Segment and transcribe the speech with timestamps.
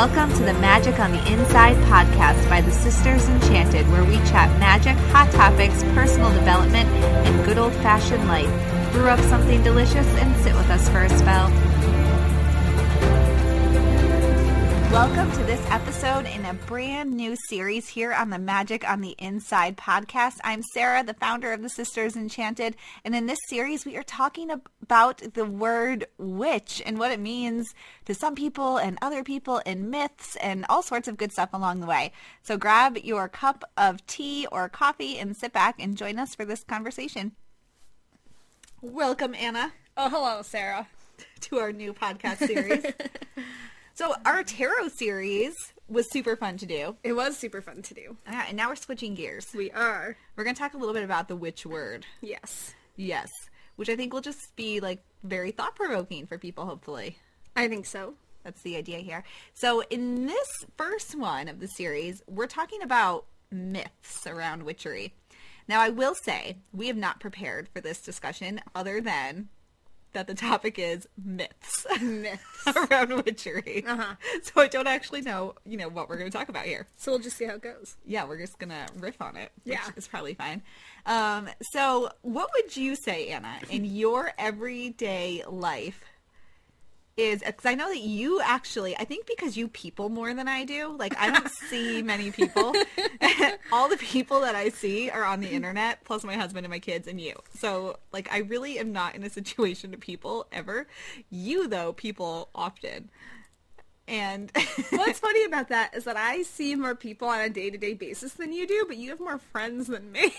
[0.00, 4.48] Welcome to the Magic on the Inside podcast by the Sisters Enchanted, where we chat
[4.58, 8.48] magic, hot topics, personal development, and good old fashioned life.
[8.92, 11.69] Brew up something delicious and sit with us for a spell.
[14.90, 19.14] Welcome to this episode in a brand new series here on the Magic on the
[19.18, 20.38] Inside podcast.
[20.42, 22.74] I'm Sarah, the founder of the Sisters Enchanted,
[23.04, 27.72] and in this series we are talking about the word witch and what it means
[28.06, 31.78] to some people and other people and myths and all sorts of good stuff along
[31.78, 32.10] the way.
[32.42, 36.44] So grab your cup of tea or coffee and sit back and join us for
[36.44, 37.32] this conversation.
[38.82, 40.88] Welcome, Anna, Oh, hello, Sarah.
[41.40, 42.84] to our new podcast series.
[43.94, 45.54] so our tarot series
[45.88, 46.96] was super fun to do.
[47.02, 48.16] It was super fun to do.
[48.26, 49.48] Uh, and now we're switching gears.
[49.54, 50.16] We are.
[50.36, 52.06] We're going to talk a little bit about the witch word.
[52.20, 52.74] Yes.
[52.96, 53.30] Yes.
[53.76, 57.18] Which I think will just be like very thought provoking for people, hopefully.
[57.56, 58.14] I think so.
[58.44, 59.24] That's the idea here.
[59.52, 65.12] So, in this first one of the series, we're talking about myths around witchery.
[65.68, 69.48] Now, I will say we have not prepared for this discussion other than
[70.12, 72.66] that the topic is myths Myths.
[72.90, 73.84] around witchery.
[73.86, 74.14] Uh-huh.
[74.42, 76.86] So, I don't actually know, you know, what we're going to talk about here.
[76.96, 77.96] So we'll just see how it goes.
[78.04, 79.52] yeah, we're just gonna riff on it.
[79.64, 79.90] Which Yeah.
[79.96, 80.62] it's probably fine.
[81.06, 86.04] Um, so, what would you say, Anna, in your everyday life?
[87.20, 90.64] Is because I know that you actually, I think because you people more than I
[90.64, 90.96] do.
[90.98, 92.74] Like I don't see many people.
[93.72, 96.78] All the people that I see are on the internet, plus my husband and my
[96.78, 97.34] kids and you.
[97.58, 100.86] So like I really am not in a situation to people ever.
[101.28, 103.10] You though, people often.
[104.08, 104.50] And
[104.90, 108.52] What's funny about that is that I see more people on a day-to-day basis than
[108.52, 110.34] you do, but you have more friends than me.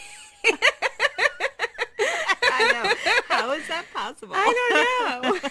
[2.43, 3.13] I know.
[3.29, 4.33] How is that possible?
[4.35, 5.49] I don't know.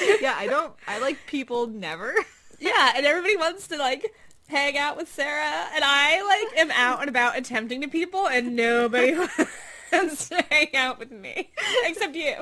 [0.20, 0.72] yeah, I don't.
[0.86, 2.14] I like people never.
[2.58, 4.12] yeah, and everybody wants to like
[4.48, 8.56] hang out with Sarah, and I like am out and about attempting to people, and
[8.56, 9.14] nobody
[9.92, 11.50] wants to hang out with me
[11.84, 12.34] except you.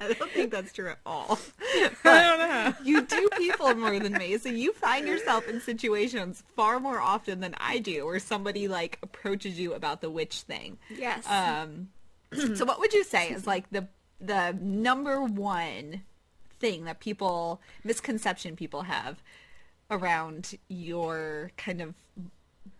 [0.00, 1.38] I don't think that's true at all.
[2.04, 2.74] I don't know.
[2.84, 7.40] you do people more than me, so you find yourself in situations far more often
[7.40, 10.78] than I do, where somebody like approaches you about the witch thing.
[10.90, 11.26] Yes.
[11.28, 11.88] Um,
[12.54, 13.88] so what would you say is like the
[14.26, 16.02] the number one
[16.58, 19.22] thing that people misconception people have
[19.90, 21.94] around your kind of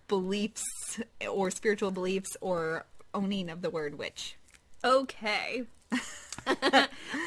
[0.09, 1.01] beliefs
[1.31, 4.37] or spiritual beliefs or owning of the word witch?
[4.83, 5.65] Okay.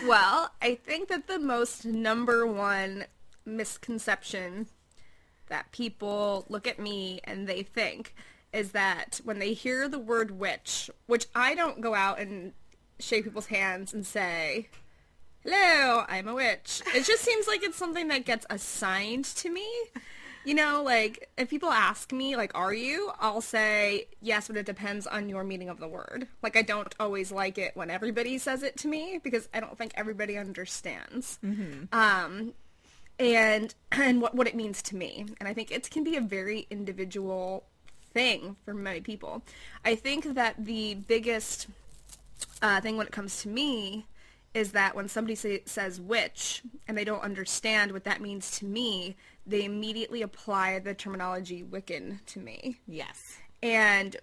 [0.07, 3.05] well, I think that the most number one
[3.45, 4.67] misconception
[5.47, 8.13] that people look at me and they think
[8.53, 12.53] is that when they hear the word witch, which I don't go out and
[12.99, 14.69] shake people's hands and say,
[15.43, 16.81] hello, I'm a witch.
[16.93, 19.67] It just seems like it's something that gets assigned to me.
[20.45, 23.11] You know, like if people ask me, like, are you?
[23.19, 26.27] I'll say yes, but it depends on your meaning of the word.
[26.41, 29.77] Like, I don't always like it when everybody says it to me because I don't
[29.77, 31.37] think everybody understands.
[31.91, 32.53] Um,
[33.19, 35.25] and and what what it means to me.
[35.39, 37.65] And I think it can be a very individual
[38.13, 39.43] thing for many people.
[39.83, 41.67] I think that the biggest
[42.61, 44.05] uh, thing when it comes to me
[44.53, 48.65] is that when somebody say, says witch and they don't understand what that means to
[48.65, 49.15] me,
[49.45, 52.77] they immediately apply the terminology Wiccan to me.
[52.87, 53.37] Yes.
[53.61, 54.15] And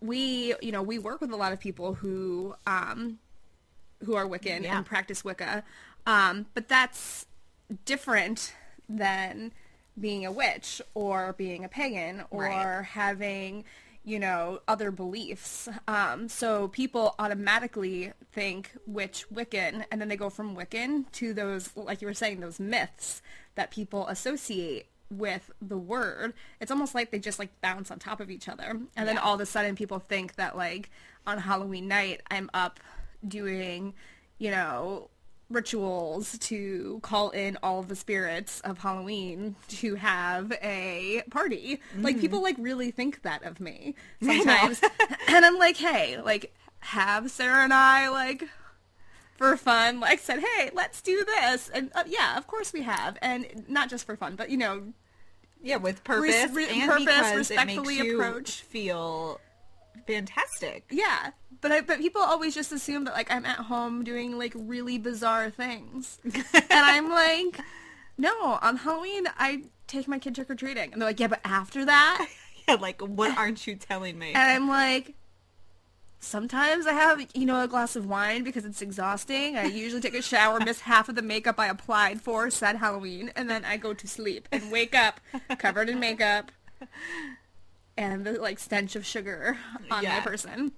[0.00, 3.18] we, you know, we work with a lot of people who um,
[4.04, 4.76] who are Wiccan Yeah.
[4.78, 5.62] and practice Wicca,
[6.06, 7.26] um, but that's
[7.84, 8.52] different
[8.88, 9.52] than
[10.00, 12.82] being a witch or being a pagan or Right.
[12.84, 13.64] having
[14.04, 15.68] you know other beliefs.
[15.86, 21.70] Um, so people automatically think witch wiccan and then they go from wiccan to those
[21.76, 23.22] like you were saying those myths
[23.54, 26.32] that people associate with the word.
[26.60, 28.80] It's almost like they just like bounce on top of each other.
[28.96, 30.90] And then all of a sudden people think that like
[31.26, 32.80] on halloween night i'm up
[33.26, 33.94] doing
[34.38, 35.08] you know
[35.52, 41.80] rituals to call in all of the spirits of Halloween to have a party.
[41.98, 44.80] Like people like really think that of me sometimes.
[45.28, 48.44] and I'm like, hey, like have Sarah and I like
[49.36, 51.68] for fun like said, hey, let's do this.
[51.68, 53.16] And uh, yeah, of course we have.
[53.22, 54.82] And not just for fun, but you know,
[55.62, 58.50] Yeah, with purpose re- and purpose, because respectfully it makes you approach.
[58.62, 59.40] feel
[60.06, 60.84] fantastic.
[60.90, 61.30] yeah.
[61.60, 64.98] But I, but people always just assume that like I'm at home doing like really
[64.98, 66.18] bizarre things.
[66.24, 67.60] and I'm like,
[68.18, 70.92] no, on Halloween I take my kid trick or treating.
[70.92, 72.26] And they're like, yeah, but after that,
[72.68, 74.32] Yeah, like what aren't you telling me?
[74.34, 75.14] and I'm like,
[76.24, 79.56] Sometimes I have, you know, a glass of wine because it's exhausting.
[79.56, 83.32] I usually take a shower, miss half of the makeup I applied for said Halloween,
[83.34, 85.18] and then I go to sleep and wake up
[85.58, 86.52] covered in makeup
[87.96, 89.56] and the like stench of sugar
[89.90, 90.14] on Yeah.
[90.16, 90.72] my person.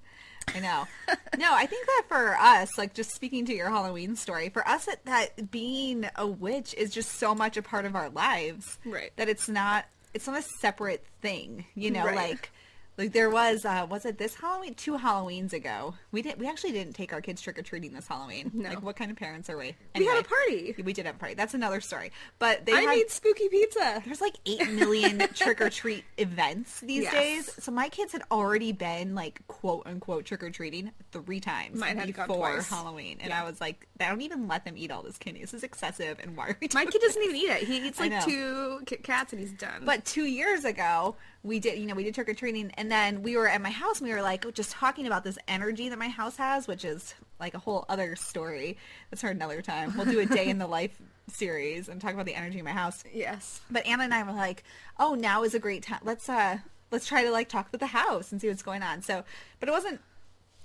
[0.55, 0.87] I know.
[1.38, 4.84] No, I think that for us, like just speaking to your Halloween story, for us
[4.84, 8.78] that, that being a witch is just so much a part of our lives.
[8.84, 9.11] Right.
[9.16, 11.64] That it's not it's not a separate thing.
[11.75, 12.14] You know, Right.
[12.14, 12.50] like
[12.96, 15.94] like there was uh was it this Halloween two Halloweens ago.
[16.12, 18.50] We didn't we actually didn't take our kids trick or treating this Halloween.
[18.55, 18.69] No.
[18.69, 19.75] Like what kind of parents are we?
[19.96, 20.75] We had a party.
[20.85, 21.35] We did have a party.
[21.35, 22.12] That's another story.
[22.38, 24.02] But they I had made spooky pizza.
[24.05, 27.12] there's like 8 million trick or treat events these Yes.
[27.12, 27.64] days.
[27.64, 31.97] So my kids had already been like quote unquote trick or treating three times Mine
[32.06, 32.61] before.
[32.61, 33.19] Halloween.
[33.20, 33.43] And Yeah.
[33.43, 35.40] I was like, I don't even let them eat all this candy.
[35.40, 36.19] This is excessive.
[36.23, 37.62] And why are we My kid doesn't even eat it.
[37.64, 39.82] He eats like two Kit Kats and he's done.
[39.85, 43.23] But two years ago, we did, you know, we did trick or treating, and then
[43.23, 45.99] we were at my house, and we were like just talking about this energy that
[45.99, 48.79] my house has, which is like a whole other story.
[49.11, 49.94] That's for another time.
[49.96, 50.99] We'll do a day in the life
[51.31, 53.05] series and talk about the energy in my house.
[53.12, 53.61] yes.
[53.70, 54.64] But Anna and I were like,
[54.99, 56.00] "Oh, now is a great time.
[56.02, 56.58] Let's uh,
[56.91, 59.23] let's try to like talk with the house and see what's going on." So,
[59.61, 60.00] but it wasn't,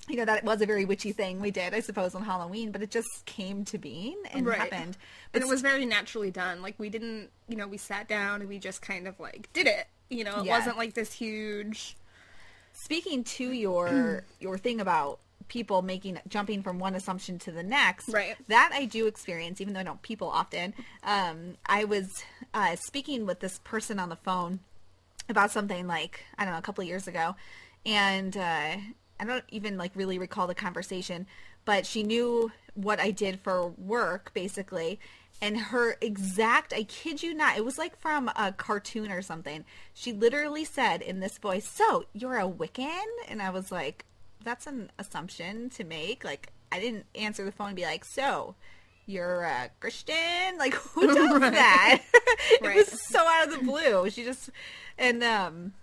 [0.07, 2.71] you know, that it was a very witchy thing we did, I suppose, on Halloween.
[2.71, 4.59] But it just came to being and Right.
[4.59, 4.97] happened.
[5.33, 6.61] But And it was very naturally done.
[6.61, 9.67] Like we didn't, you know, we sat down and we just kind of like did
[9.67, 9.87] it.
[10.09, 10.57] You know, it Yeah.
[10.57, 11.95] wasn't like this huge.
[12.73, 18.09] speaking to your your thing about people making jumping from one assumption to the next
[18.09, 18.35] Right.
[18.47, 22.23] that i do experience even though i don't people often um, i was
[22.53, 24.59] uh, speaking with this person on the phone
[25.27, 27.35] about something like i don't know a couple of years ago
[27.85, 28.75] and uh,
[29.19, 31.25] i don't even like really recall the conversation
[31.65, 34.99] but she knew what i did for work basically
[35.41, 39.63] and her exact i kid you not it was like from a cartoon or something.
[39.93, 43.05] She literally said in this voice so you're a wiccan?
[43.27, 44.05] And i was like
[44.43, 46.23] that's an assumption to make.
[46.23, 48.55] Like i didn't answer the phone and be like so
[49.05, 50.57] you're a christian?
[50.57, 52.01] Like who does that?
[52.51, 52.75] It Right.
[52.77, 54.09] was so out of the blue.
[54.09, 54.49] She just
[54.97, 55.73] and um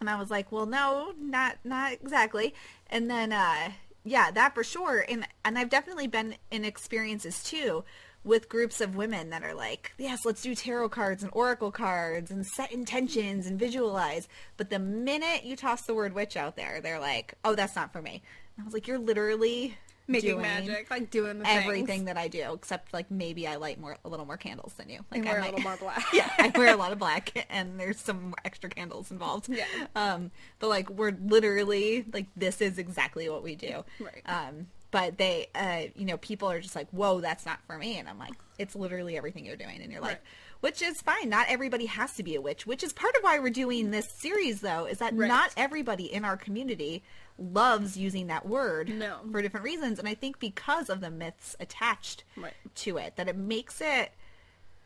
[0.00, 2.54] and I was like, well, no, not not exactly.
[2.88, 5.04] And then, uh, yeah, that for sure.
[5.08, 7.84] And and I've definitely been in experiences too
[8.22, 12.30] with groups of women that are like, yes, let's do tarot cards and oracle cards
[12.30, 14.28] and set intentions and visualize.
[14.56, 17.92] But the minute you toss the word witch out there, they're like, oh, that's not
[17.92, 18.22] for me.
[18.56, 19.76] And I was like, you're literally
[20.06, 22.04] Making doing magic, like doing the everything things.
[22.06, 25.04] that I do, except like maybe I light more a little more candles than you.
[25.12, 26.04] Like I wear a might- little more black.
[26.12, 29.48] yeah, I wear a lot of black, and there's some extra candles involved.
[29.48, 29.64] Yeah.
[29.94, 33.84] Um, but like we're literally like this is exactly what we do.
[34.00, 34.22] Right.
[34.26, 37.98] Um, but they, uh, you know, people are just like, whoa, that's not for me,
[37.98, 40.10] and I'm like, it's literally everything you're doing in your life.
[40.12, 40.20] Right.
[40.60, 41.30] Which is fine.
[41.30, 42.66] Not everybody has to be a witch.
[42.66, 45.26] Which is part of why we're doing this series, though, is that Right.
[45.28, 47.02] not everybody in our community
[47.38, 49.20] loves using that word No.
[49.32, 49.98] for different reasons.
[49.98, 52.52] And I think because of the myths attached Right.
[52.74, 54.12] to it, that it makes it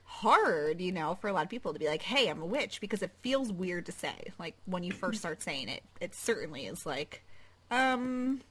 [0.05, 2.81] hard, you know, for a lot of people to be like, "Hey, I'm a witch,"
[2.81, 4.33] because it feels weird to say.
[4.39, 7.25] Like when you first start saying it, it certainly is like,
[7.71, 8.43] um,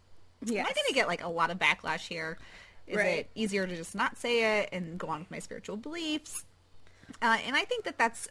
[0.49, 2.37] am I going to get like a lot of backlash here?
[2.87, 3.19] Is Right.
[3.19, 6.45] it easier to just not say it and go on with my spiritual beliefs?
[7.21, 8.27] Uh, and I think that that's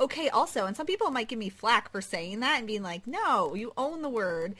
[0.00, 0.66] okay also.
[0.66, 3.72] And some people might give me flack for saying that and being like, no, you
[3.76, 4.54] own the word.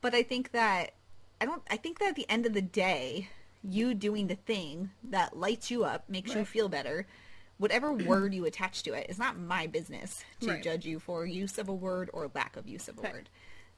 [0.00, 0.92] But I think that,
[1.40, 3.28] I don't, I think that at the end of the day,
[3.64, 7.06] you doing the thing that lights you up, makes you feel better,
[7.58, 10.62] whatever word you attach to it, it is not my business to Right.
[10.62, 13.12] judge you for use of a word or lack of use of a Right.
[13.14, 13.30] word.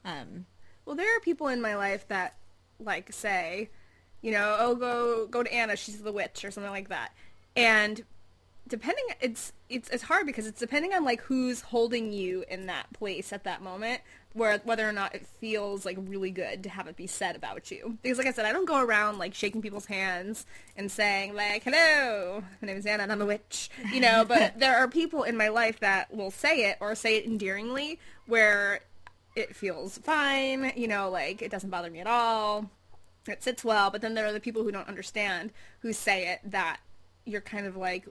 [0.05, 0.45] Um,
[0.85, 2.35] Well, there are people in my life that
[2.83, 3.69] like say,
[4.21, 7.13] you know, oh go go to Anna, she's the witch or something like that.
[7.55, 8.03] And
[8.67, 12.91] depending it's it's it's hard because it's depending on like who's holding you in that
[12.93, 14.01] place at that moment
[14.33, 17.69] where whether or not it feels like really good to have it be said about
[17.69, 17.97] you.
[18.01, 20.45] Because like I said, I don't go around like shaking people's hands
[20.77, 24.57] and saying like, "Hello, my name is Anna and I'm a witch." You know, but
[24.59, 28.81] there are people in my life that will say it or say it endearingly where
[29.35, 32.69] it feels fine, you know, like it doesn't bother me at all.
[33.27, 36.39] It sits well, but then there are the people who don't understand who say it
[36.51, 36.79] that
[37.25, 38.07] you're kind of like,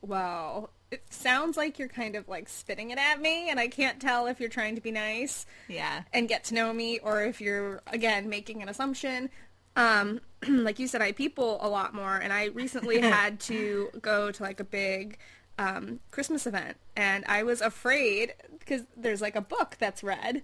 [0.00, 4.00] well, it sounds like you're kind of like spitting it at me and I can't
[4.00, 6.02] tell if you're trying to be nice yeah.
[6.12, 9.30] and get to know me or if you're again making an assumption.
[9.74, 14.30] Um, like you said, I people a lot more and I recently had to go
[14.30, 15.18] to like a big
[15.58, 20.42] um, Christmas event and I was afraid because there's like a book that's read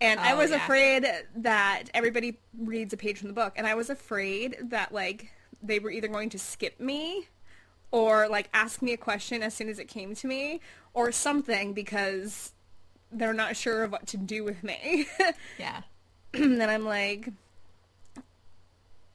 [0.00, 0.64] and I Oh, was yeah.
[0.64, 5.30] afraid that everybody reads a page from the book and I was afraid that like
[5.62, 7.28] they were either going to skip me
[7.90, 10.60] or like ask me a question as soon as it came to me
[10.94, 12.52] or something because
[13.12, 15.06] they're not sure of what to do with me.
[15.58, 15.82] Yeah.
[16.32, 17.28] and then I'm like,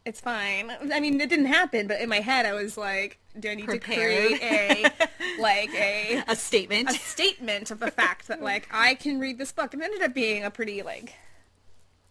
[0.05, 0.71] It's fine.
[0.93, 3.65] I mean, it didn't happen, but in my head, I was like, do I need
[3.65, 4.31] Prepared.
[4.31, 5.09] to create a
[5.41, 6.89] like a A statement.
[6.89, 10.01] a statement of the fact that like I can read this book, and it ended
[10.01, 11.13] up being a pretty like,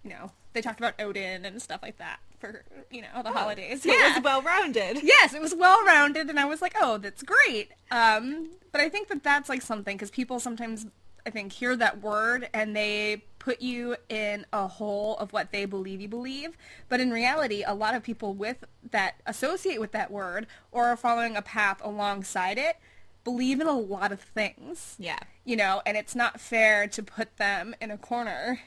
[0.02, 3.82] you know, they talked about Odin and stuff like that for you know the holidays.
[3.82, 4.98] So it was well rounded.
[5.02, 7.70] yes, it was well rounded, and I was like, oh, that's great.
[7.90, 10.86] Um, but I think that that's like something because people sometimes
[11.26, 15.66] I think hear that word and they put you in a hole of what they
[15.66, 16.56] believe you believe.
[16.88, 20.96] But in reality, a lot of people with that associate with that word or are
[20.96, 22.76] following a path alongside it
[23.22, 25.18] believe in a lot of things Yeah.
[25.44, 28.60] you know, and it's not fair to put them in a corner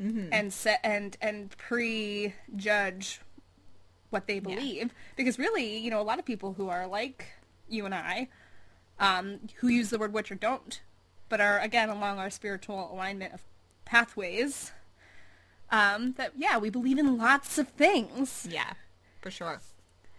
[0.00, 3.20] and set and and prejudge
[4.10, 7.26] what they believe because really, you know, a lot of people who are like
[7.68, 8.28] you and I,
[9.00, 10.80] um, who use the word witch or don't,
[11.28, 13.42] but are again along our spiritual alignment of
[13.88, 14.72] pathways.
[15.70, 18.72] Um, that yeah, we believe in lots of things, Yeah.
[19.20, 19.60] For sure.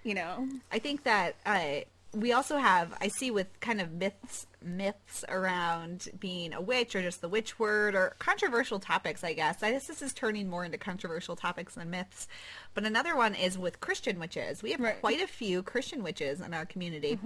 [0.04, 0.48] you know.
[0.72, 1.80] I think that uh,
[2.14, 7.02] we also have I see with kind of myths myths around being a witch or
[7.02, 9.24] just the witch word or controversial topics.
[9.24, 12.28] I guess I guess this is turning more into controversial topics than myths.
[12.76, 14.62] But another one is with Christian witches.
[14.62, 15.00] We have Right.
[15.02, 17.18] quite a few Christian witches in our community,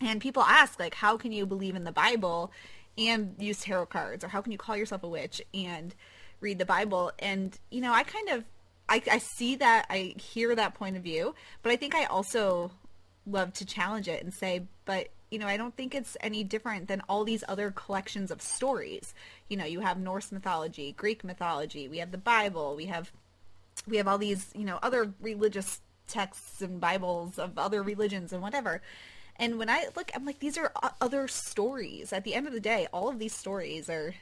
[0.00, 2.52] and people ask like, how can you believe in the Bible
[2.98, 5.94] and use tarot cards, or how can you call yourself a witch and
[6.40, 7.12] read the Bible?
[7.18, 8.44] And you know, I kind of
[8.88, 12.70] I, I see that I hear that point of view, but I think I also
[13.26, 16.88] love to challenge it and say, but you know, I don't think it's any different
[16.88, 19.12] than all these other collections of stories.
[19.48, 23.12] You know, you have Norse mythology, Greek mythology, we have the Bible, we have
[23.86, 28.42] we have all these, you know, other religious texts and Bibles of other religions and
[28.42, 28.80] whatever.
[29.38, 32.12] And when I look, I'm like, these are other stories.
[32.12, 34.14] At the end of the day, all of these stories are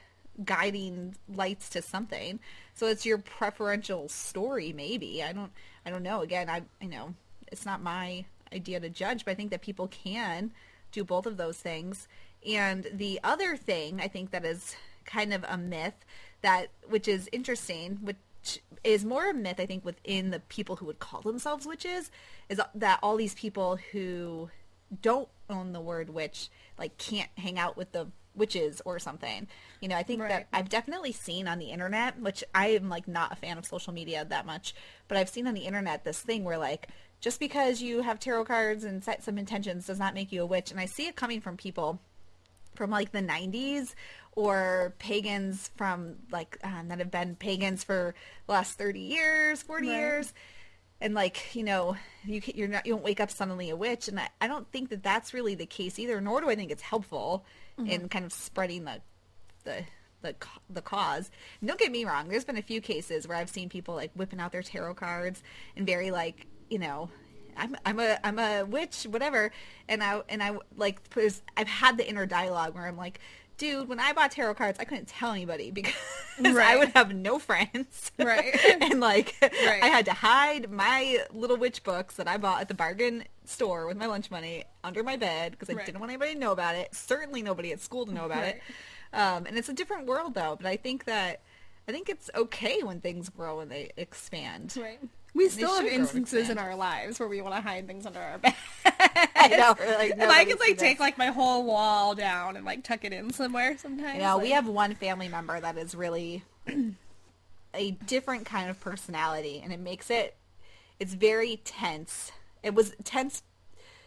[0.45, 2.39] guiding lights to something.
[2.75, 5.23] So it's your preferential story, maybe.
[5.23, 5.51] I don't,
[5.85, 6.21] I don't know.
[6.21, 7.15] Again, I, I know
[7.51, 10.51] it's not my idea to judge, but I think that people can
[10.91, 12.07] do both of those things.
[12.47, 16.05] And the other thing I think that is kind of a myth
[16.41, 20.85] that, which is interesting, which is more a myth, I think, within the people who
[20.85, 22.11] would call themselves witches,
[22.47, 24.49] is that all these people who
[25.01, 29.47] don't own the word witch, like, can't hang out with the witches or something.
[29.81, 30.29] You know, I think Right.
[30.29, 33.65] that I've definitely seen on the internet, which I am like not a fan of
[33.65, 34.75] social media that much,
[35.07, 36.87] but I've seen on the internet this thing where like
[37.19, 40.45] just because you have tarot cards and set some intentions does not make you a
[40.45, 40.69] witch.
[40.71, 41.99] And I see it coming from people
[42.75, 43.95] from like the 90s
[44.35, 48.13] or pagans from like um, that have been pagans for
[48.45, 49.95] the last 30 years 40 Right.
[49.95, 50.33] years
[51.01, 54.19] and like you know you you're not you don't wake up suddenly a witch and
[54.19, 56.81] I, I don't think that that's really the case either nor do i think it's
[56.81, 57.45] helpful
[57.79, 57.89] mm-hmm.
[57.89, 59.01] in kind of spreading the
[59.63, 59.83] the
[60.21, 60.35] the,
[60.69, 61.29] the cause
[61.61, 64.11] and don't get me wrong there's been a few cases where i've seen people like
[64.15, 65.43] whipping out their tarot cards
[65.75, 67.09] and very like you know
[67.59, 69.51] I'm I'm a I'm a witch, whatever.
[69.89, 71.01] And I and I like
[71.57, 73.19] I've had the inner dialogue where I'm like,
[73.57, 75.93] dude, when I bought tarot cards, I couldn't tell anybody because
[76.43, 78.55] I would have no friends, Right.
[78.81, 79.81] and like Right.
[79.83, 83.87] I had to hide my little witch books that I bought at the bargain store
[83.87, 85.85] with my lunch money under my bed because I Right.
[85.85, 86.93] didn't want anybody to know about it.
[86.93, 88.61] Certainly nobody at school to know about it.
[89.13, 90.55] Um, and it's a different world though.
[90.59, 91.41] But I think that
[91.87, 94.75] I think it's okay when things grow and they expand.
[94.79, 94.99] Right.
[95.37, 97.85] We still have should grow and instances in our lives where we want to hide
[97.85, 98.55] things under our bed.
[98.83, 99.75] I know.
[99.97, 100.99] like, and I could like take this.
[100.99, 104.15] like my whole wall down and like tuck it in somewhere sometimes.
[104.15, 106.43] You know, we have one family member that is really
[107.75, 110.35] a different kind of personality, and it makes it.
[110.99, 112.31] It's very tense.
[112.63, 113.43] It was tense.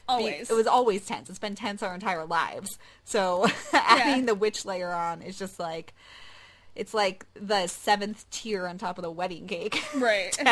[0.09, 0.51] always.
[0.51, 1.31] It was always tense.
[1.31, 2.77] It's been tense our entire lives.
[3.05, 5.95] So adding the witch layer on is just like,
[6.81, 9.85] it's like the seventh tier on top of the wedding cake.
[9.97, 10.35] right.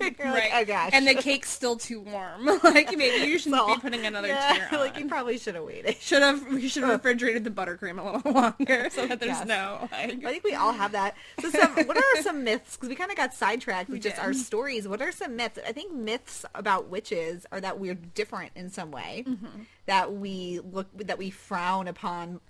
[0.00, 0.50] You're like, right.
[0.54, 0.90] oh gosh.
[0.92, 2.46] And the cake's still too warm.
[2.62, 4.78] like maybe you shouldn't So- be putting another yeah, tier on.
[4.86, 5.96] like you probably should have waited.
[6.00, 9.46] should have we should have refrigerated the buttercream a little longer so that there's Yes.
[9.46, 11.16] no I think we all have that.
[11.40, 12.76] So, some what are some myths?
[12.76, 14.86] Because we kind of got sidetracked with just our stories.
[14.86, 15.58] What are some myths?
[15.66, 19.24] I think myths about witches are that we're different in some way.
[19.26, 19.62] Mm-hmm.
[19.86, 22.40] That we look that we frown upon,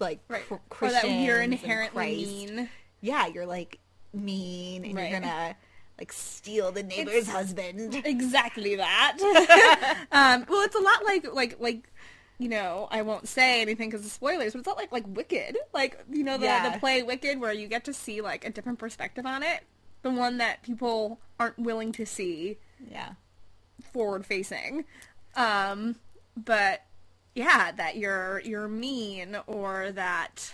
[0.00, 0.42] like right.
[0.46, 2.68] cr- or that you're inherently mean.
[3.00, 3.78] Yeah, you're like
[4.12, 5.10] mean, and Right.
[5.10, 5.56] you're gonna
[5.98, 8.02] like steal the neighbor's husband.
[8.04, 9.16] Exactly that.
[10.12, 11.90] um, well, it's a lot like like like
[12.38, 15.56] you know I won't say anything because of spoilers, but it's not like like Wicked,
[15.72, 16.68] like you know the Yeah.
[16.70, 19.60] the play Wicked where you get to see like a different perspective on it,
[20.02, 22.58] the one that people aren't willing to see
[22.90, 23.12] Yeah,
[23.92, 24.84] forward facing.
[25.36, 25.96] Um,
[26.36, 26.82] but
[27.34, 30.52] yeah, that you're you're mean or that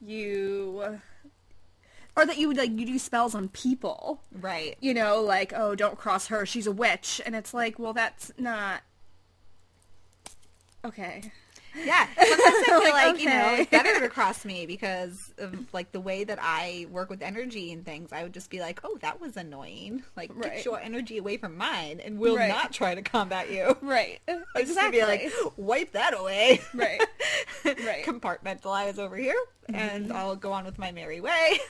[0.00, 0.98] you
[2.14, 4.20] or that you would like you do spells on people.
[4.32, 4.76] Right.
[4.80, 8.32] You know, like oh, don't cross her, she's a witch, and it's like, well, that's
[8.38, 8.82] not
[10.84, 11.32] okay.
[11.74, 12.06] Yeah.
[12.06, 13.62] Sometimes I feel Like, like, you know, okay.
[13.62, 17.72] it's better to cross me because of like the way that I work with energy
[17.72, 18.12] and things.
[18.12, 20.02] I would just be like, oh, that was annoying.
[20.16, 20.54] Like, Right.
[20.54, 22.48] get your energy away from mine and we'll Right.
[22.48, 23.76] not try to combat you.
[23.80, 24.20] Right.
[24.28, 26.60] I just would be like, wipe that away.
[26.74, 27.00] Right.
[27.64, 28.04] Right.
[28.04, 29.36] Compartmentalize over here,
[29.68, 30.16] and mm-hmm.
[30.16, 31.60] I'll go on with my merry way.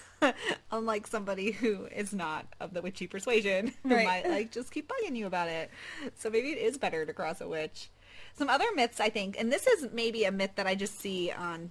[0.70, 4.06] Unlike somebody who is not of the witchy persuasion, who Right.
[4.06, 5.70] might like just keep bugging you about it.
[6.16, 7.90] So maybe it is better to cross a witch.
[8.34, 11.30] Some other myths, I think, and this is maybe a myth that I just see
[11.30, 11.70] on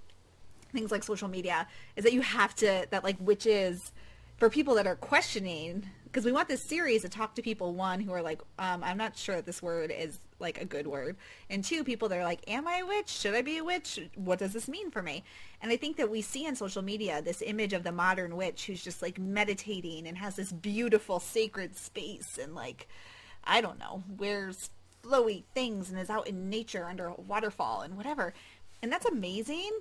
[0.72, 3.92] things like social media, is that you have to that like witches
[4.38, 8.00] for people that are questioning because we want this series to talk to people one
[8.00, 11.16] who are like um, i'm not sure that this word is like a good word
[11.50, 13.08] and two people that are like am i a witch?
[13.08, 14.00] Should i be a witch?
[14.16, 15.24] What does this mean for me?
[15.62, 18.66] And i think that we see on social media this image of the modern witch
[18.66, 22.88] who's just like meditating and has this beautiful sacred space and like
[23.44, 24.72] i don't know wears
[25.04, 28.34] flowy things and is out in nature under a waterfall and whatever
[28.82, 29.72] and that's amazing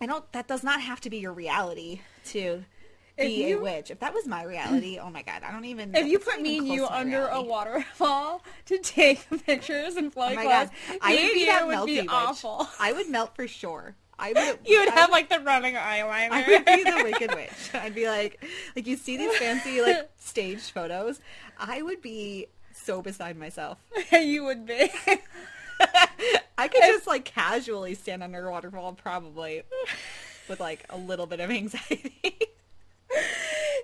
[0.00, 0.32] I don't.
[0.32, 2.64] That does not have to be your reality to
[3.16, 3.92] If be you- a witch.
[3.92, 5.94] If that was my reality, oh my god, I don't even.
[5.94, 9.94] If you put me and you close to my under a waterfall to take pictures
[9.94, 12.08] and float oh my clouds, god, I would be that would be witch.
[12.10, 12.68] awful.
[12.80, 13.94] I would melt for sure.
[14.18, 14.58] I would.
[14.68, 16.30] You would I have like the running eyeliner.
[16.32, 17.74] I would be the Wicked Witch.
[17.74, 21.20] I'd be like, like you see these fancy like staged photos.
[21.58, 22.48] I would be
[22.84, 23.78] so beside myself.
[24.12, 24.90] you would be.
[26.58, 29.62] I could just like casually stand under a waterfall, probably
[30.48, 32.38] with like a little bit of anxiety.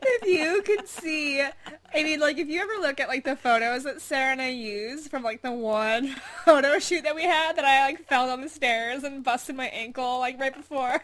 [0.03, 3.85] if you could see, I mean, like, if you ever look at, like, the photos
[3.85, 6.09] that Sarah and I used from, like, the one
[6.45, 9.67] photo shoot that we had that I, like, fell down the stairs and busted my
[9.67, 11.03] ankle, like, right before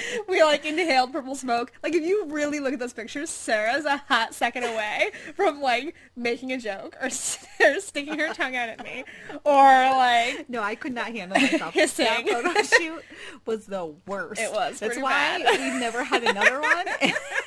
[0.28, 1.72] we, like, inhaled purple smoke.
[1.82, 5.94] Like, if you really look at those pictures, Sarah's a hot second away from, like,
[6.16, 7.06] making a joke or,
[7.60, 9.04] or sticking her tongue out at me
[9.44, 11.74] or, like, No, I could not handle myself.
[11.74, 12.06] Hissing.
[12.06, 13.02] That photo shoot
[13.46, 14.40] was the worst.
[14.40, 15.58] It was That's why bad.
[15.74, 16.86] we never had another one,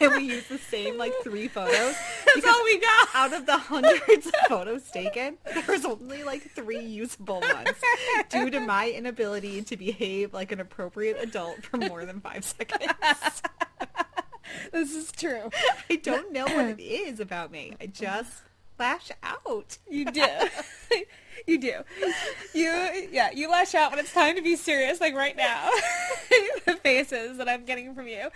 [0.02, 1.96] and we used the same like three photos.
[2.34, 3.08] that's all we got.
[3.14, 7.70] Out of the hundreds of photos taken, there was only like three usable ones
[8.30, 13.42] due to my inability to behave like an appropriate adult for more than five seconds.
[14.72, 15.50] This is true.
[15.90, 17.74] I don't know what it is about me.
[17.80, 18.42] I just
[18.80, 19.78] lash out.
[19.90, 20.26] You do.
[21.48, 21.74] you do.
[22.54, 25.70] You yeah, you lash out when it's time to be serious, like right now.
[26.66, 28.30] the faces that I'm getting from you.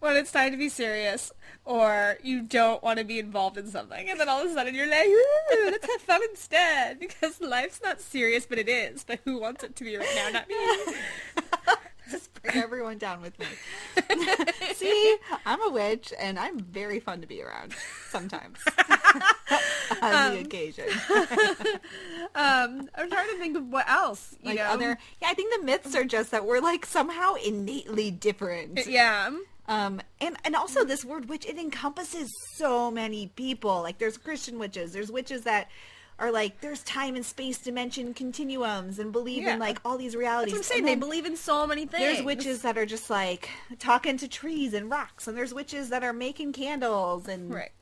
[0.00, 1.32] when it's time to be serious
[1.64, 4.74] or you don't want to be involved in something and then all of a sudden
[4.74, 9.04] you're like, Ooh, let's have fun instead because life's not serious but it is.
[9.04, 10.30] But who wants it to be right now?
[10.30, 11.74] Not me.
[12.12, 13.46] Just bring everyone down with me.
[14.74, 17.74] See, I'm a witch, and I'm very fun to be around
[18.08, 18.58] sometimes
[20.02, 20.86] on the occasion.
[22.34, 24.34] Um, I'm trying to think of what else.
[24.40, 24.64] You Like know?
[24.64, 28.86] other, yeah, I think the myths are just that we're like somehow innately different.
[28.86, 29.30] Yeah.
[29.68, 33.82] Um, and and also this word witch it encompasses so many people.
[33.82, 35.68] Like there's Christian witches, there's witches that
[36.22, 39.54] are like there's time and space dimension continuums and believe Yeah.
[39.54, 40.54] in like all these realities.
[40.54, 40.86] That's what I'm saying.
[40.86, 42.00] They believe in so many things.
[42.00, 46.04] There's witches that are just like talking to trees and rocks, and there's witches that
[46.04, 47.72] are making candles and Right.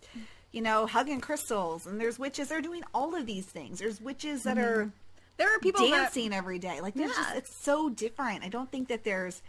[0.53, 3.79] you know hugging crystals, and there's witches that are doing all of these things.
[3.79, 4.81] There's witches that mm-hmm.
[4.81, 4.92] are
[5.37, 6.81] There are people that dancing every day.
[6.81, 7.37] Like there's just Yeah.
[7.37, 8.42] it's so different.
[8.42, 9.42] I don't think that there's,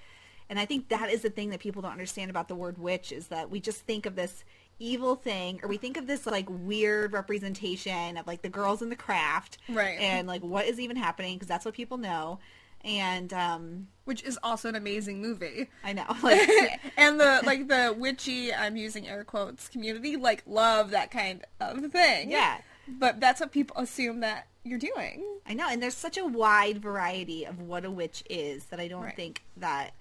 [0.50, 3.14] and I think that is the thing that people don't understand about the word witch
[3.14, 4.44] is that we just think of this
[4.82, 8.90] evil thing or we think of this like weird representation of like the girls in
[8.90, 10.00] the craft Right.
[10.00, 12.40] and like what is even happening because that's what people know
[12.84, 15.70] and um which is also an amazing movie.
[15.84, 16.06] I know.
[16.24, 21.46] Like, and the like the witchy I'm using air quotes community like love that kind
[21.60, 22.32] of thing.
[22.32, 22.58] Yeah.
[22.88, 25.24] But that's what people assume that you're doing.
[25.46, 25.68] I know.
[25.70, 29.16] And there's such a wide variety of what a witch is that I don't Right.
[29.16, 29.92] think that,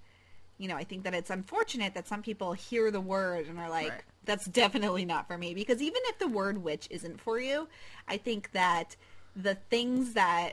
[0.58, 3.70] you know, I think that it's unfortunate that some people hear the word and are
[3.70, 4.02] like, Right.
[4.24, 5.54] That's definitely not for me.
[5.54, 7.68] Because even if the word witch isn't for you,
[8.06, 8.96] I think that
[9.34, 10.52] the things that,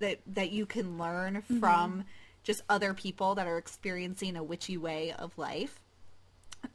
[0.00, 1.60] that, that you can learn Mm-hmm.
[1.60, 2.04] from
[2.44, 5.80] just other people that are experiencing a witchy way of life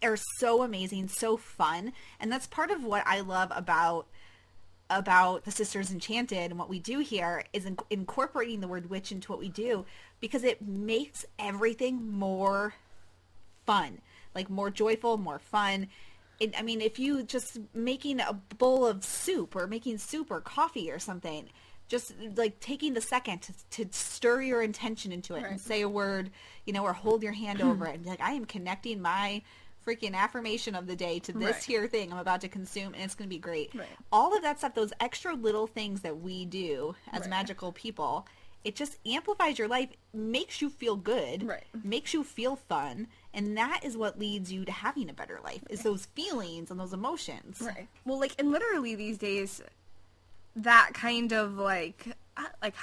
[0.03, 1.93] are so amazing, so fun.
[2.19, 4.07] And that's part of what I love about
[4.89, 9.11] about the Sisters Enchanted and what we do here is in- incorporating the word witch
[9.11, 9.85] into what we do
[10.19, 12.75] because it makes everything more
[13.65, 13.99] fun,
[14.35, 15.87] like more joyful, more fun.
[16.57, 20.91] I mean, if you just making a bowl of soup or making soup or coffee
[20.91, 21.49] or something,
[21.87, 25.89] just like taking the second to, to stir your intention into it and say a
[25.89, 26.31] word,
[26.65, 29.41] you know, or hold your hand over it and be like, I am connecting my
[29.85, 31.63] freaking affirmation of the day to this Right.
[31.63, 33.75] here thing I'm about to consume, and it's going to be great.
[33.75, 33.85] Right.
[34.13, 37.29] All of that stuff, those extra little things that we do as Right.
[37.29, 38.25] magical people,
[38.63, 41.65] it just amplifies your life, makes you feel good, Right.
[41.83, 45.61] makes you feel fun, and that is what leads you to having a better life.
[45.69, 47.61] Is those feelings and those emotions.
[47.61, 47.87] Right.
[48.05, 49.61] Well, like, and literally these days,
[50.55, 52.75] that kind of like, uh, like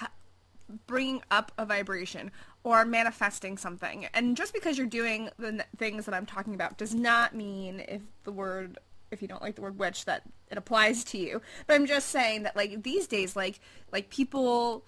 [0.87, 2.31] bringing up a vibration
[2.63, 6.95] or manifesting something, and just because you're doing the things that I'm talking about does
[6.95, 8.79] not mean if the word,
[9.11, 11.41] if you don't like the word witch, that it applies to you.
[11.67, 13.61] But I'm just saying that like these days, like,
[13.93, 14.85] like people,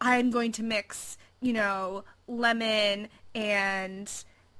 [0.00, 4.10] I'm going to mix, you know, lemon and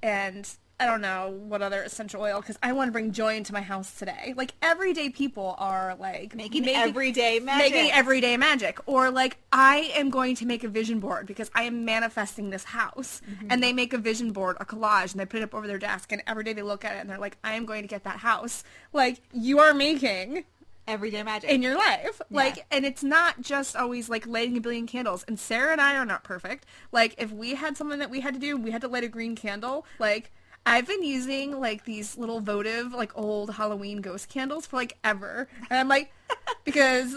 [0.05, 3.53] and I don't know what other essential oil because I want to bring joy into
[3.53, 4.35] my house today.
[4.37, 7.73] Like everyday people are like Making everyday magic.
[7.73, 11.63] making everyday magic, or like I am going to make a vision board because I
[11.63, 13.47] am manifesting this house, Mm-hmm.
[13.51, 15.79] and they make a vision board, a collage, and they put it up over their
[15.79, 17.89] desk, and every day they look at it and they're like, I am going to
[17.89, 18.65] get that house.
[18.93, 20.45] Like you are making
[20.87, 21.51] Everyday magic.
[21.51, 22.21] in your life.
[22.31, 22.37] Yeah.
[22.37, 25.25] Like, and it's not just always like lighting a billion candles.
[25.27, 26.67] And Sarah and I are not perfect.
[26.93, 29.09] Like, if we had something that we had to do, we had to light a
[29.09, 29.87] green candle.
[29.99, 30.31] Like,
[30.67, 35.49] I've been using like these little votive, like old Halloween ghost candles for like ever.
[35.71, 36.13] And I'm like,
[36.65, 37.17] because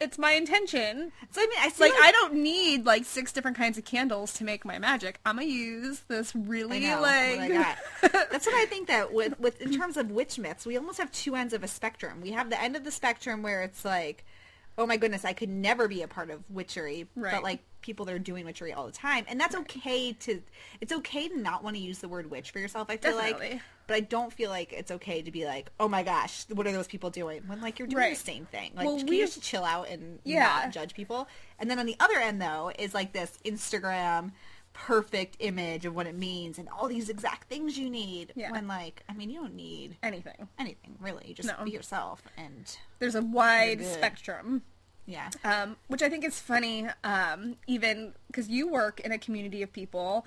[0.00, 1.12] it's my intention.
[1.30, 4.32] so I mean, I see Like, I don't need like six different kinds of candles
[4.34, 5.20] to make my magic.
[5.26, 7.50] I'm gonna use this really know, oh like.
[7.50, 8.12] what.
[8.30, 11.10] That's what I think that with, with in terms of witch myths, we almost have
[11.10, 12.20] two ends of a spectrum.
[12.20, 14.24] We have the end of the spectrum where it's like,
[14.78, 17.34] oh my goodness, I could never be a part of witchery, Right.
[17.34, 20.40] but like people that are doing witchery all the time, and that's okay to.
[20.80, 22.88] It's okay to not want to use the word witch for yourself.
[22.88, 23.50] I feel Definitely.
[23.54, 26.66] like, but I don't feel like it's okay to be like, oh my gosh, what
[26.66, 27.42] are those people doing?
[27.46, 28.16] When like you're doing Right.
[28.16, 28.72] the same thing.
[28.74, 30.44] Like, Well, can we- you just chill out and Yeah.
[30.44, 31.28] not judge people?
[31.58, 34.32] And then on the other end though is like this Instagram
[34.86, 38.52] perfect image of what it means and all these exact things you need Yeah.
[38.52, 40.46] when like i mean you don't need Anything.
[40.58, 41.64] anything really just No.
[41.64, 44.62] be yourself and There's a wide spectrum.
[45.04, 49.62] yeah um, which I think is funny, um, even because you work in a community
[49.62, 50.24] of people,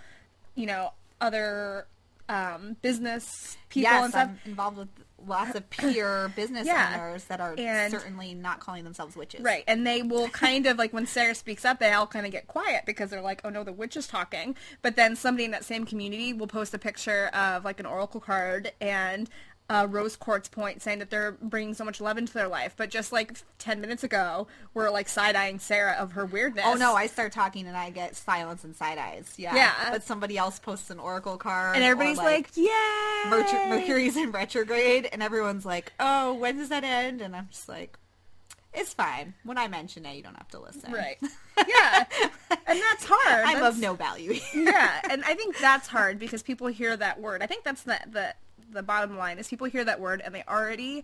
[0.56, 1.86] you know, other
[2.28, 4.30] um, business people yes and stuff.
[4.30, 4.90] i'm involved with
[5.28, 6.96] lots of peer business Yeah.
[7.00, 10.78] owners that are And- certainly not calling themselves witches Right, and they will kind of
[10.78, 13.50] like when Sarah speaks up, they all kind of get quiet because they're like, "Oh
[13.50, 16.80] no, the witch is talking." But then somebody in that same community will post a
[16.80, 19.30] picture of like an oracle card and
[19.74, 22.74] a rose quartz point, saying that they're bringing so much love into their life.
[22.76, 26.66] But just like ten minutes ago, we're like side eyeing Sarah of her weirdness.
[26.68, 26.94] Oh no!
[26.94, 29.34] I start talking and I get silence and side eyes.
[29.38, 29.92] Yeah, Yeah.
[29.92, 34.32] But somebody else posts an oracle card, and or, everybody's like, "Yeah." Mercury, Mercury's in
[34.32, 37.98] retrograde, and everyone's like, "Oh, when does that end?" And I'm just like,
[38.74, 39.36] "It's fine.
[39.44, 41.18] When I mention it, you don't have to listen." Right.
[41.68, 42.06] Yeah.
[42.50, 43.46] And that's hard.
[43.46, 44.34] I'm That's- of no value.
[44.56, 47.44] yeah, and I think that's hard because people hear that word.
[47.44, 48.34] I think that's the the
[48.72, 51.04] the bottom line is people hear that word and they already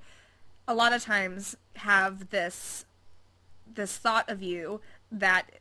[0.67, 2.85] a lot of times have this
[3.73, 5.59] this thought of you that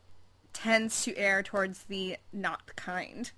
[0.53, 3.31] tends to err towards the not kind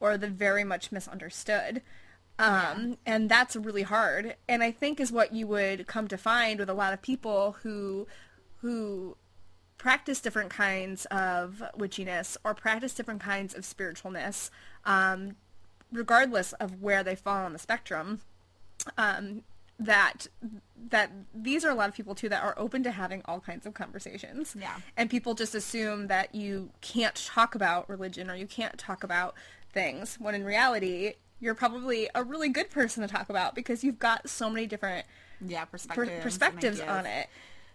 [0.00, 1.82] or the very much misunderstood.
[2.38, 4.36] Um, and that's really hard.
[4.48, 7.56] And I think is what you would come to find with a lot of people
[7.62, 8.06] who
[8.60, 9.16] who
[9.78, 14.50] practice different kinds of witchiness or practice different kinds of spiritualness,
[14.84, 15.36] um,
[15.92, 18.20] regardless of where they fall on the spectrum.
[18.98, 19.42] Um,
[19.78, 20.26] that
[20.90, 23.66] that these are a lot of people too that are open to having all kinds
[23.66, 24.56] of conversations.
[24.58, 24.76] Yeah.
[24.96, 29.34] And people just assume that you can't talk about religion or you can't talk about
[29.72, 33.98] things when in reality you're probably a really good person to talk about because you've
[33.98, 35.04] got so many different
[35.44, 36.08] yeah, perspectives.
[36.10, 37.28] and perspectives on it.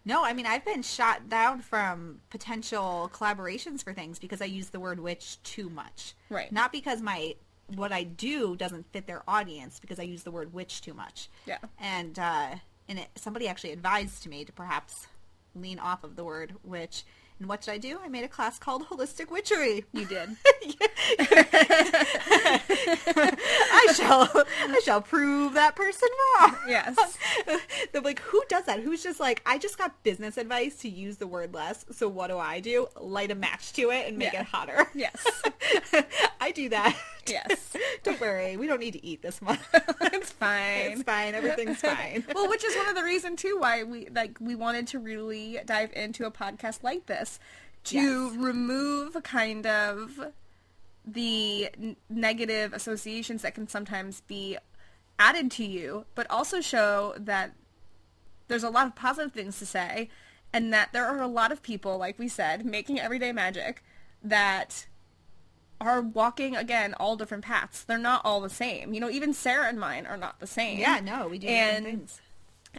[0.04, 4.70] No, I mean I've been shot down from potential collaborations for things because I use
[4.70, 6.16] the word witch too much.
[6.30, 6.52] Right.
[6.52, 7.36] Not because my
[7.76, 11.30] what I do doesn't fit their audience because I use the word witch too much.
[11.46, 11.58] Yeah.
[11.80, 12.56] And uh
[12.90, 15.08] and it, somebody actually advised to me to perhaps
[15.56, 17.04] lean off of the word witch.
[17.40, 18.00] And what did I do?
[18.04, 19.86] I made a class called Holistic Witchery.
[19.94, 20.30] You did.
[22.64, 24.30] I shall
[24.68, 26.08] I shall prove that person
[26.40, 26.56] wrong.
[26.68, 27.18] Yes.
[27.92, 28.82] They're like, who does that?
[28.82, 31.86] Who's just like, I just got business advice to use the word less.
[31.92, 32.88] So what do I do?
[33.00, 34.42] Light a match to it and make Yeah.
[34.42, 34.88] it hotter.
[34.94, 35.26] Yes.
[36.42, 36.96] I do that.
[37.28, 37.74] Yes.
[38.04, 39.66] don't worry, we don't need to eat this month.
[39.74, 40.92] it's fine.
[40.92, 41.36] it's fine.
[41.36, 42.24] Everything's fine.
[42.34, 45.60] well, which is one of the reasons too why we like we wanted to really
[45.66, 47.40] dive into a podcast like this
[47.86, 48.36] to Yes.
[48.38, 50.20] remove kind of
[51.06, 54.58] the n- negative associations that can sometimes be
[55.18, 57.54] added to you, but also show that
[58.48, 60.10] there's a lot of positive things to say
[60.54, 63.84] and that there are a lot of people like we said making everyday magic
[64.24, 64.86] that
[65.82, 67.84] are walking again all different paths.
[67.84, 68.94] They're not all the same.
[68.94, 70.80] You know, even Sarah and mine are not the same.
[70.80, 72.22] Yeah, no, we do And- different things.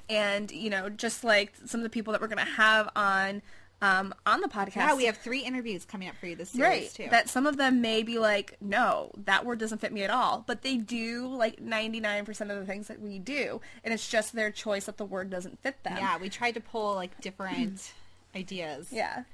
[0.08, 3.42] And you know, just like some of the people that we're gonna have on
[3.82, 4.76] um, on the podcast.
[4.76, 7.08] Yeah, we have three interviews coming up for you this series right too.
[7.10, 10.44] that some of them may be like no that word doesn't fit me at all
[10.46, 14.52] but they do like 99% of the things that we do and it's just their
[14.52, 17.92] choice that the word doesn't fit them yeah, we tried to pull like different
[18.36, 19.24] ideas yeah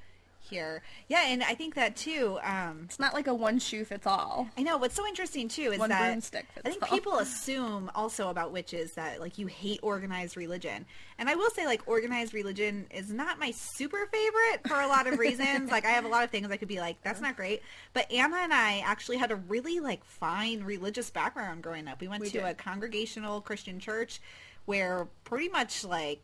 [0.49, 0.83] here.
[1.09, 2.39] Yeah, and I think that too.
[2.43, 5.73] Um, it's not like a one shoe fits all I know what's so interesting too
[5.73, 6.89] is One that broomstick fits I think all.
[6.89, 10.87] people assume also about witches that like you hate organized religion,
[11.19, 15.07] and I will say like organized religion is not my super favorite for a lot
[15.07, 15.71] of reasons.
[15.71, 18.11] like I have a lot of things I could be like that's not great, but
[18.13, 22.01] Anna and I actually had a really like fine religious background growing up.
[22.01, 22.45] We went We to did.
[22.45, 24.21] a congregational Christian church
[24.65, 26.21] where pretty much like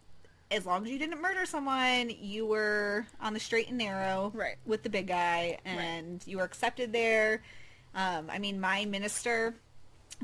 [0.51, 4.57] as long as you didn't murder someone, you were on the straight and narrow Right.
[4.67, 7.43] with the big guy, and you were accepted there.
[7.95, 9.55] Um, I mean, my minister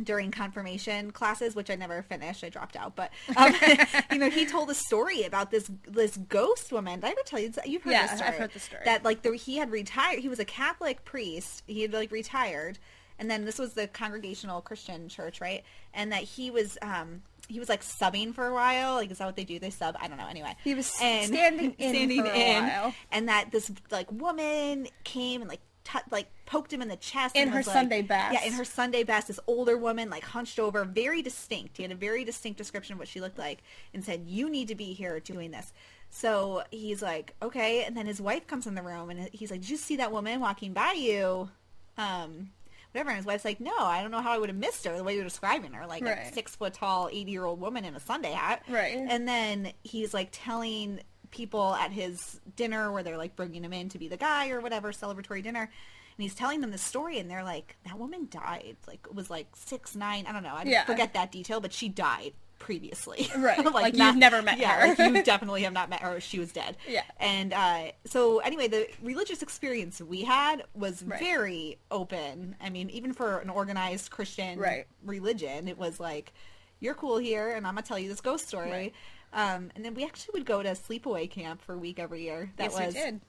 [0.00, 2.94] during confirmation classes, which I never finished, I dropped out.
[2.94, 3.54] But um,
[4.12, 7.00] you know, he told a story about this this ghost woman.
[7.00, 7.52] Did I ever tell you?
[7.64, 8.32] You've heard Yeah, this I've story.
[8.38, 8.82] heard the story.
[8.84, 10.20] That like the, he had retired.
[10.20, 11.62] He was a Catholic priest.
[11.66, 12.78] He had like retired,
[13.18, 15.64] and then this was the Congregational Christian Church, right?
[15.92, 18.94] And that he was um he was like subbing for a while.
[18.94, 19.58] Like is that what they do?
[19.58, 19.96] They sub.
[20.00, 20.26] I don't know.
[20.28, 22.94] Anyway, He was standing in for a while.
[23.12, 27.36] and that this like woman came and like t- like poked him in the chest
[27.36, 28.34] In and her was, like- Sunday best.
[28.34, 29.28] Yeah, in her Sunday best.
[29.28, 31.76] This older woman like hunched over, very distinct.
[31.76, 33.58] He had a very distinct description of what she looked like,
[33.94, 35.72] and said, "You need to be here doing this."
[36.12, 39.60] So he's like, "Okay," and then his wife comes in the room, and he's like,
[39.60, 41.50] "Did you see that woman walking by you?"
[41.98, 42.50] Um.
[42.92, 44.96] Whatever, and his wife's like, no, I don't know how I would have missed her
[44.96, 47.94] the way you're describing her, like a six foot tall, eighty year old woman in
[47.94, 48.62] a Sunday hat.
[48.68, 48.96] Right.
[48.96, 51.00] And then he's like telling
[51.30, 54.60] people at his dinner where they're like bringing him in to be the guy or
[54.60, 55.60] whatever celebratory dinner.
[55.62, 58.76] And he's telling them the story, and they're like, "That woman died.
[58.88, 60.26] Like, it was like six nine.
[60.26, 60.54] I don't know.
[60.56, 60.84] I Yeah.
[60.84, 63.28] forget that detail, but she died previously.
[63.36, 63.64] Right.
[63.64, 64.94] Like, you've never met yeah, her.
[65.04, 66.20] like, you definitely have not met her.
[66.20, 66.76] She was dead.
[66.88, 67.02] Yeah.
[67.18, 71.18] And uh, so anyway, the religious experience we had was Right.
[71.18, 72.54] very open.
[72.60, 74.86] I mean, even for an organized Christian Right.
[75.04, 76.32] religion, it was like,
[76.78, 78.94] "You're cool here, and I'm gonna tell you this ghost story." Right.
[79.32, 82.52] Um, and then we actually would go to sleepaway camp for a week every year.
[82.56, 83.20] That yes, was did.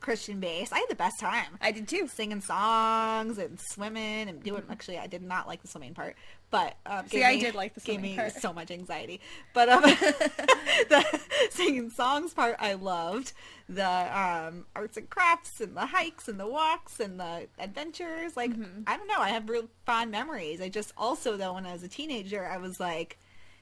[0.00, 0.72] Christian based.
[0.72, 1.58] I had the best time.
[1.60, 2.08] I did too.
[2.08, 4.62] Singing songs and swimming and doing.
[4.70, 6.16] Actually, I did not like the swimming part,
[6.52, 8.32] but um, See, I me- did like the gave me part.
[8.34, 9.20] so much anxiety.
[9.54, 9.82] But um,
[10.88, 13.32] the singing songs part, I loved.
[13.68, 18.36] The um, arts and crafts and the hikes and the walks and the adventures.
[18.36, 18.82] Like Mm-hmm.
[18.86, 20.60] I don't know, I have real fond memories.
[20.60, 23.18] I just also though when I was a teenager, I was like,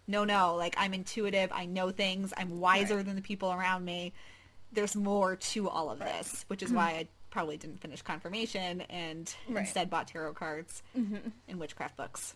[0.09, 1.51] no, no, like I'm intuitive.
[1.53, 2.33] I know things.
[2.37, 3.07] I'm wiser Right.
[3.07, 4.13] than the people around me.
[4.73, 9.27] There's more to all of this, which is why I probably didn't finish confirmation and
[9.27, 9.55] Mm-hmm.
[9.55, 9.61] Right.
[9.61, 11.29] instead bought tarot cards Mm-hmm.
[11.49, 12.35] and witchcraft books.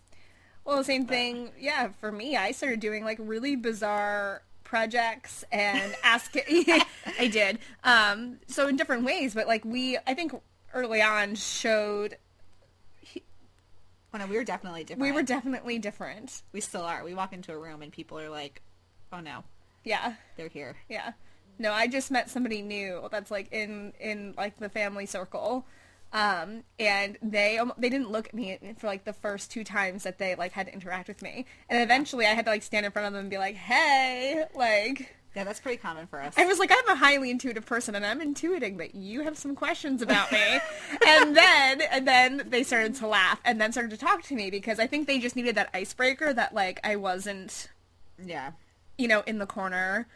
[0.65, 1.51] Well, the same thing.
[1.59, 6.33] Yeah, for me, I started doing like really bizarre projects and ask.
[6.37, 7.59] I did.
[7.83, 10.33] Um, so in different ways, but like we, I think
[10.73, 12.17] early on showed
[14.13, 15.01] Oh no, we were definitely different.
[15.01, 16.41] we were definitely different.
[16.53, 17.03] we still are.
[17.03, 18.61] We walk into a room and people are like,
[19.11, 19.43] "Oh no,
[19.83, 21.11] Yeah, they're here." yeah.
[21.59, 25.65] No, I just met somebody new that's like in in like the family circle.
[26.15, 30.03] Um, and they um, they didn't look at me for like the first two times
[30.03, 32.85] that they like had to interact with me, and eventually I had to like stand
[32.85, 36.33] in front of them and be like, "Hey, like, Yeah, that's pretty common for us.
[36.37, 39.55] I was like, I'm a highly intuitive person, and I'm intuiting that you have some
[39.55, 40.39] questions about me.
[41.05, 44.49] and then, and then they started to laugh, and then started to talk to me
[44.49, 47.67] because I think they just needed that icebreaker that like I wasn't,
[48.25, 48.51] yeah.
[48.97, 50.07] you know, in the corner,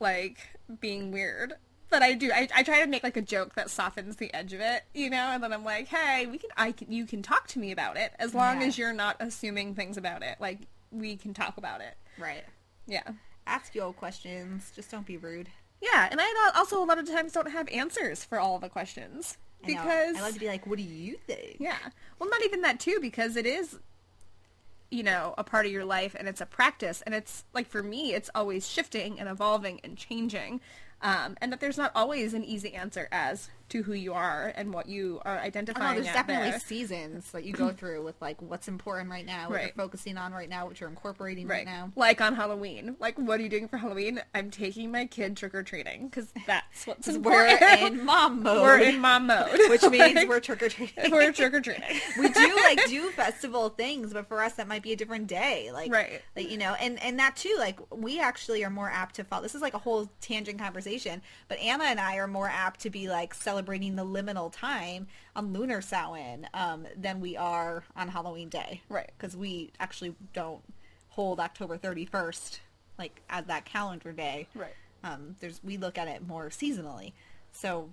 [0.00, 0.38] like
[0.80, 1.54] being weird.
[1.90, 2.32] But I do.
[2.32, 5.10] I, I try to make like a joke that softens the edge of it, you
[5.10, 7.70] know, and then I'm like, hey, we can, I can, you can talk to me
[7.70, 8.66] about it as long Yeah.
[8.66, 10.36] as you're not assuming things about it.
[10.40, 11.96] Like we can talk about it.
[12.18, 12.44] Right.
[12.86, 13.02] Yeah.
[13.46, 14.72] Ask your questions.
[14.74, 15.48] Just don't be rude.
[15.80, 19.36] Yeah, and I also a lot of times don't have answers for all the questions
[19.62, 21.76] I because I love to be like, "What do you think?" yeah,
[22.18, 23.76] well, not even that too because it is,
[24.90, 27.82] you know, a part of your life and it's a practice and it's like for
[27.82, 30.60] me, it's always shifting and evolving and changing,
[31.04, 34.72] um, and that there's not always an easy answer as to who you are and
[34.72, 35.94] what you are identifying.
[36.00, 36.60] there's definitely there.
[36.60, 39.64] seasons that you go through with like what's important right now, what Right.
[39.66, 41.66] you're focusing on right now, what you're incorporating right, Right.
[41.66, 41.90] now.
[41.96, 42.94] Like on Halloween.
[43.00, 44.20] Like, what are you doing for Halloween?
[44.34, 47.92] I'm taking my kid trick or treating because that's what's We're important.
[47.98, 48.62] in mom mode.
[48.62, 51.10] We're in mom mode, which means Like, we're trick or treating.
[51.10, 51.82] we're trick or treating.
[52.18, 55.70] we do like do festival things, but for us that might be a different day.
[55.72, 56.22] Like Right.
[56.36, 59.42] like you know, and and that too, like we actually are more apt to follow.
[59.42, 61.22] This is like a whole tangent conversation conversation.
[61.48, 65.52] But Anna and I are more apt to be like celebrating the liminal time on
[65.52, 68.82] Lunar Samhain um, than we are on Halloween Day.
[68.88, 69.10] Right.
[69.18, 70.62] Because we actually don't
[71.08, 72.58] hold October 31st
[72.98, 74.48] like as that calendar day.
[74.54, 74.74] Right.
[75.02, 77.12] Um, there's we look at it more seasonally.
[77.52, 77.90] So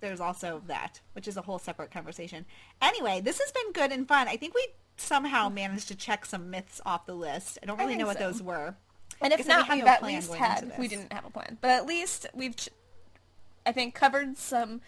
[0.00, 2.46] there's also that, which is a whole separate conversation.
[2.80, 4.28] Anyway, this has been good and fun.
[4.28, 4.66] I think we
[4.96, 7.58] somehow managed to check some myths off the list.
[7.62, 8.30] I don't I really know think what so.
[8.32, 8.74] those were.
[9.22, 11.70] And if Because we not, we've at least had, we didn't have a plan, but
[11.70, 12.70] at least we've, ch-
[13.66, 14.80] I think, covered some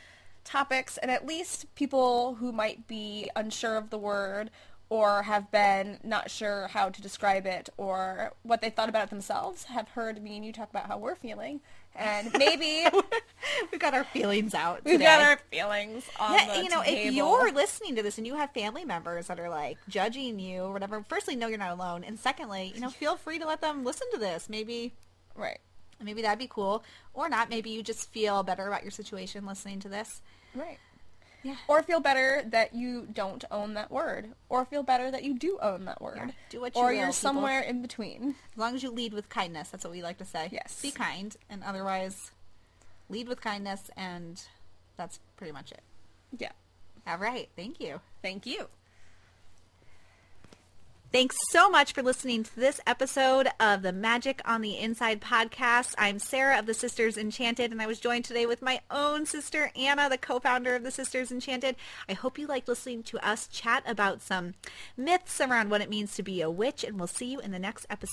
[0.44, 4.50] topics, and at least people who might be unsure of the word
[4.88, 9.08] or have been not sure how to describe it or what they thought about it
[9.08, 11.60] themselves have heard me and you talk about how we're feeling.
[11.94, 12.84] And maybe
[13.72, 14.82] we got our feelings out.
[14.84, 17.08] we've got our feelings on yeah, the you know, table.
[17.08, 20.62] if you're listening to this and you have family members that are like judging you
[20.62, 23.62] or whatever, firstly, know you're not alone, and secondly, you know, feel free to let
[23.62, 24.50] them listen to this.
[24.50, 24.92] Maybe,
[25.34, 25.58] Right.
[26.04, 26.84] Maybe that'd be cool,
[27.14, 27.50] or not.
[27.50, 30.20] Maybe you just feel better about your situation listening to this.
[30.54, 30.78] Right.
[31.42, 31.56] Yeah.
[31.66, 34.28] Or feel better that you don't own that word.
[34.48, 36.16] Or feel better that you do own that word.
[36.16, 37.12] Yeah, do what you Or will, you're people.
[37.14, 38.36] somewhere in between.
[38.52, 40.48] As long as you lead with kindness, that's what we like to say.
[40.52, 40.80] Yes.
[40.80, 42.30] Be kind, and otherwise,
[43.08, 44.40] lead with kindness, and
[44.96, 45.82] that's pretty much it.
[46.38, 46.52] Yeah.
[47.08, 47.48] All right.
[47.56, 48.00] Thank you.
[48.22, 48.68] Thank you.
[51.12, 55.94] Thanks so much for listening to this episode of the Magic on the Inside podcast.
[55.98, 59.70] I'm Sarah of the Sisters Enchanted, and I was joined today with my own sister,
[59.76, 61.76] Anna, the co-founder of the Sisters Enchanted.
[62.08, 64.54] I hope you liked listening to us chat about some
[64.96, 67.58] myths around what it means to be a witch, and we'll see you in the
[67.58, 68.10] next episode.